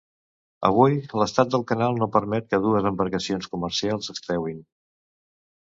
[0.69, 4.59] Avui, l'estat del canal no permet que dues embarcacions comercials es creuen.